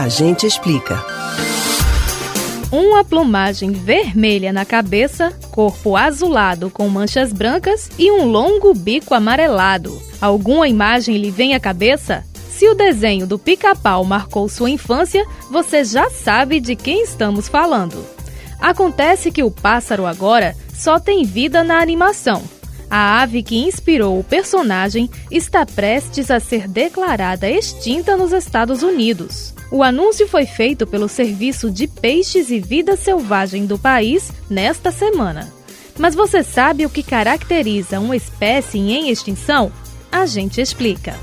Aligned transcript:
A 0.00 0.08
gente 0.08 0.46
explica. 0.46 1.04
Uma 2.72 3.04
plumagem 3.04 3.70
vermelha 3.72 4.50
na 4.50 4.64
cabeça, 4.64 5.30
corpo 5.50 5.94
azulado 5.94 6.70
com 6.70 6.88
manchas 6.88 7.34
brancas 7.34 7.90
e 7.98 8.10
um 8.10 8.24
longo 8.24 8.72
bico 8.72 9.12
amarelado. 9.12 10.00
Alguma 10.18 10.66
imagem 10.66 11.18
lhe 11.18 11.30
vem 11.30 11.54
à 11.54 11.60
cabeça? 11.60 12.24
Se 12.48 12.66
o 12.66 12.74
desenho 12.74 13.26
do 13.26 13.38
pica-pau 13.38 14.02
marcou 14.02 14.48
sua 14.48 14.70
infância, 14.70 15.22
você 15.50 15.84
já 15.84 16.08
sabe 16.08 16.60
de 16.60 16.74
quem 16.74 17.02
estamos 17.02 17.46
falando. 17.46 18.02
Acontece 18.58 19.30
que 19.30 19.42
o 19.42 19.50
pássaro 19.50 20.06
agora 20.06 20.56
só 20.72 20.98
tem 20.98 21.26
vida 21.26 21.62
na 21.62 21.78
animação. 21.78 22.42
A 22.90 23.22
ave 23.22 23.40
que 23.44 23.56
inspirou 23.56 24.18
o 24.18 24.24
personagem 24.24 25.08
está 25.30 25.64
prestes 25.64 26.28
a 26.28 26.40
ser 26.40 26.66
declarada 26.66 27.48
extinta 27.48 28.16
nos 28.16 28.32
Estados 28.32 28.82
Unidos. 28.82 29.54
O 29.70 29.84
anúncio 29.84 30.26
foi 30.26 30.44
feito 30.44 30.84
pelo 30.84 31.08
Serviço 31.08 31.70
de 31.70 31.86
Peixes 31.86 32.50
e 32.50 32.58
Vida 32.58 32.96
Selvagem 32.96 33.64
do 33.64 33.78
país 33.78 34.32
nesta 34.50 34.90
semana. 34.90 35.48
Mas 35.96 36.16
você 36.16 36.42
sabe 36.42 36.84
o 36.84 36.90
que 36.90 37.04
caracteriza 37.04 38.00
uma 38.00 38.16
espécie 38.16 38.78
em 38.78 39.08
extinção? 39.10 39.70
A 40.10 40.26
gente 40.26 40.60
explica. 40.60 41.14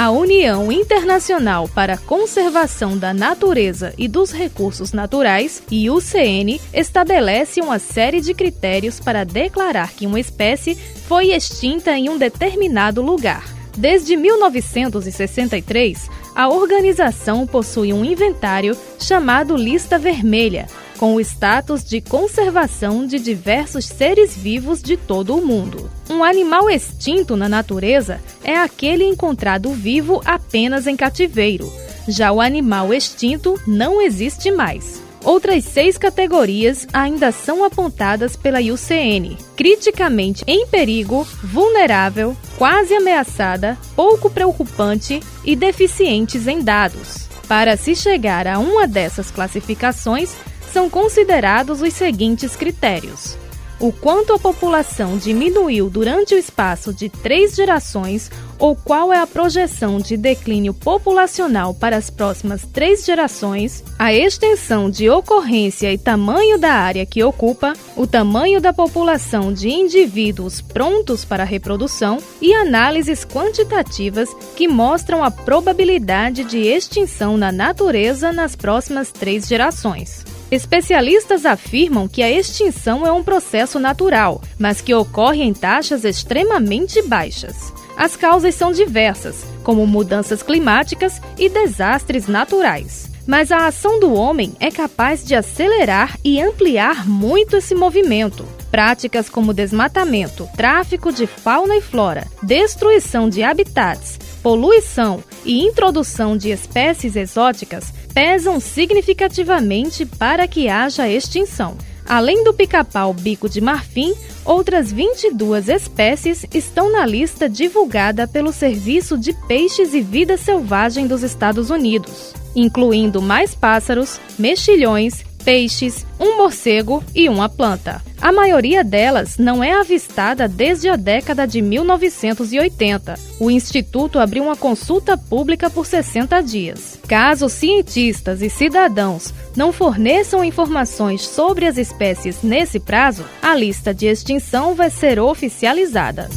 A 0.00 0.12
União 0.12 0.70
Internacional 0.70 1.68
para 1.68 1.94
a 1.94 1.98
Conservação 1.98 2.96
da 2.96 3.12
Natureza 3.12 3.92
e 3.98 4.06
dos 4.06 4.30
Recursos 4.30 4.92
Naturais, 4.92 5.60
IUCN, 5.68 6.60
estabelece 6.72 7.60
uma 7.60 7.80
série 7.80 8.20
de 8.20 8.32
critérios 8.32 9.00
para 9.00 9.24
declarar 9.24 9.90
que 9.90 10.06
uma 10.06 10.20
espécie 10.20 10.76
foi 10.76 11.32
extinta 11.32 11.98
em 11.98 12.08
um 12.08 12.16
determinado 12.16 13.02
lugar. 13.02 13.42
Desde 13.76 14.16
1963, 14.16 16.08
a 16.38 16.48
organização 16.48 17.44
possui 17.44 17.92
um 17.92 18.04
inventário 18.04 18.78
chamado 18.96 19.56
Lista 19.56 19.98
Vermelha, 19.98 20.68
com 20.96 21.16
o 21.16 21.20
status 21.20 21.82
de 21.82 22.00
conservação 22.00 23.04
de 23.04 23.18
diversos 23.18 23.86
seres 23.86 24.36
vivos 24.36 24.80
de 24.80 24.96
todo 24.96 25.36
o 25.36 25.44
mundo. 25.44 25.90
Um 26.08 26.22
animal 26.22 26.70
extinto 26.70 27.36
na 27.36 27.48
natureza 27.48 28.20
é 28.44 28.54
aquele 28.54 29.02
encontrado 29.02 29.72
vivo 29.72 30.22
apenas 30.24 30.86
em 30.86 30.94
cativeiro. 30.94 31.68
Já 32.06 32.30
o 32.30 32.40
animal 32.40 32.94
extinto 32.94 33.60
não 33.66 34.00
existe 34.00 34.52
mais. 34.52 35.07
Outras 35.28 35.62
seis 35.64 35.98
categorias 35.98 36.86
ainda 36.90 37.30
são 37.30 37.62
apontadas 37.62 38.34
pela 38.34 38.62
IUCN: 38.62 39.36
criticamente 39.54 40.42
em 40.46 40.66
perigo, 40.66 41.28
vulnerável, 41.44 42.34
quase 42.56 42.94
ameaçada, 42.94 43.76
pouco 43.94 44.30
preocupante 44.30 45.20
e 45.44 45.54
deficientes 45.54 46.46
em 46.46 46.62
dados. 46.62 47.28
Para 47.46 47.76
se 47.76 47.94
chegar 47.94 48.46
a 48.46 48.58
uma 48.58 48.88
dessas 48.88 49.30
classificações, 49.30 50.34
são 50.72 50.88
considerados 50.88 51.82
os 51.82 51.92
seguintes 51.92 52.56
critérios: 52.56 53.36
o 53.80 53.92
quanto 53.92 54.32
a 54.32 54.38
população 54.38 55.16
diminuiu 55.16 55.88
durante 55.88 56.34
o 56.34 56.38
espaço 56.38 56.92
de 56.92 57.08
três 57.08 57.54
gerações 57.54 58.30
ou 58.58 58.74
qual 58.74 59.12
é 59.12 59.18
a 59.18 59.26
projeção 59.26 59.98
de 59.98 60.16
declínio 60.16 60.74
populacional 60.74 61.72
para 61.72 61.96
as 61.96 62.10
próximas 62.10 62.62
três 62.72 63.04
gerações, 63.04 63.84
a 63.98 64.12
extensão 64.12 64.90
de 64.90 65.08
ocorrência 65.08 65.92
e 65.92 65.98
tamanho 65.98 66.58
da 66.58 66.72
área 66.72 67.06
que 67.06 67.22
ocupa, 67.22 67.72
o 67.96 68.06
tamanho 68.06 68.60
da 68.60 68.72
população 68.72 69.52
de 69.52 69.68
indivíduos 69.68 70.60
prontos 70.60 71.24
para 71.24 71.44
a 71.44 71.46
reprodução 71.46 72.18
e 72.40 72.52
análises 72.52 73.24
quantitativas 73.24 74.34
que 74.56 74.66
mostram 74.66 75.22
a 75.22 75.30
probabilidade 75.30 76.42
de 76.44 76.58
extinção 76.58 77.36
na 77.36 77.52
natureza 77.52 78.32
nas 78.32 78.56
próximas 78.56 79.12
três 79.12 79.46
gerações. 79.46 80.27
Especialistas 80.50 81.44
afirmam 81.44 82.08
que 82.08 82.22
a 82.22 82.30
extinção 82.30 83.06
é 83.06 83.12
um 83.12 83.22
processo 83.22 83.78
natural, 83.78 84.40
mas 84.58 84.80
que 84.80 84.94
ocorre 84.94 85.42
em 85.42 85.52
taxas 85.52 86.04
extremamente 86.04 87.02
baixas. 87.02 87.72
As 87.96 88.16
causas 88.16 88.54
são 88.54 88.72
diversas, 88.72 89.44
como 89.62 89.86
mudanças 89.86 90.42
climáticas 90.42 91.20
e 91.36 91.48
desastres 91.50 92.26
naturais. 92.28 93.10
Mas 93.26 93.52
a 93.52 93.66
ação 93.66 94.00
do 94.00 94.14
homem 94.14 94.54
é 94.58 94.70
capaz 94.70 95.22
de 95.22 95.34
acelerar 95.34 96.16
e 96.24 96.40
ampliar 96.40 97.06
muito 97.06 97.56
esse 97.56 97.74
movimento. 97.74 98.46
Práticas 98.70 99.28
como 99.28 99.52
desmatamento, 99.52 100.48
tráfico 100.56 101.12
de 101.12 101.26
fauna 101.26 101.76
e 101.76 101.82
flora, 101.82 102.26
destruição 102.42 103.28
de 103.28 103.42
habitats, 103.42 104.18
poluição 104.42 105.22
e 105.44 105.60
introdução 105.60 106.38
de 106.38 106.50
espécies 106.50 107.16
exóticas 107.16 107.92
pesam 108.18 108.58
significativamente 108.58 110.04
para 110.04 110.48
que 110.48 110.68
haja 110.68 111.08
extinção. 111.08 111.78
Além 112.04 112.42
do 112.42 112.52
pica-pau 112.52 113.14
bico 113.14 113.48
de 113.48 113.60
marfim, 113.60 114.12
outras 114.44 114.90
22 114.90 115.68
espécies 115.68 116.44
estão 116.52 116.90
na 116.90 117.06
lista 117.06 117.48
divulgada 117.48 118.26
pelo 118.26 118.52
Serviço 118.52 119.16
de 119.16 119.32
Peixes 119.46 119.94
e 119.94 120.00
Vida 120.00 120.36
Selvagem 120.36 121.06
dos 121.06 121.22
Estados 121.22 121.70
Unidos, 121.70 122.34
incluindo 122.56 123.22
mais 123.22 123.54
pássaros, 123.54 124.20
mexilhões, 124.36 125.24
peixes, 125.44 126.04
um 126.18 126.38
morcego 126.38 127.04
e 127.14 127.28
uma 127.28 127.48
planta. 127.48 128.02
A 128.20 128.32
maioria 128.32 128.82
delas 128.82 129.38
não 129.38 129.62
é 129.62 129.72
avistada 129.72 130.48
desde 130.48 130.88
a 130.88 130.96
década 130.96 131.46
de 131.46 131.62
1980. 131.62 133.14
O 133.38 133.50
Instituto 133.50 134.18
abriu 134.18 134.42
uma 134.42 134.56
consulta 134.56 135.16
pública 135.16 135.70
por 135.70 135.86
60 135.86 136.42
dias. 136.42 136.98
Caso 137.06 137.48
cientistas 137.48 138.42
e 138.42 138.50
cidadãos 138.50 139.32
não 139.56 139.72
forneçam 139.72 140.44
informações 140.44 141.22
sobre 141.22 141.66
as 141.66 141.78
espécies 141.78 142.42
nesse 142.42 142.80
prazo, 142.80 143.24
a 143.40 143.54
lista 143.54 143.94
de 143.94 144.06
extinção 144.06 144.74
vai 144.74 144.90
ser 144.90 145.20
oficializada. 145.20 146.28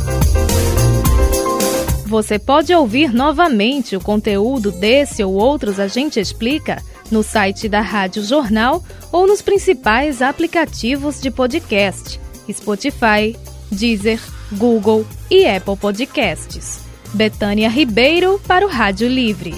Você 2.05 2.37
pode 2.37 2.73
ouvir 2.73 3.13
novamente 3.13 3.95
o 3.95 4.01
conteúdo 4.01 4.69
desse 4.69 5.23
ou 5.23 5.33
outros 5.33 5.79
A 5.79 5.87
Gente 5.87 6.19
Explica 6.19 6.83
no 7.11 7.21
site 7.21 7.67
da 7.67 7.81
Rádio 7.81 8.23
Jornal 8.23 8.83
ou 9.11 9.27
nos 9.27 9.41
principais 9.41 10.21
aplicativos 10.21 11.19
de 11.19 11.29
podcast: 11.29 12.19
Spotify, 12.51 13.35
Deezer, 13.71 14.21
Google 14.53 15.05
e 15.29 15.45
Apple 15.45 15.77
Podcasts. 15.77 16.79
Betânia 17.13 17.69
Ribeiro 17.69 18.39
para 18.47 18.65
o 18.65 18.69
Rádio 18.69 19.07
Livre. 19.07 19.53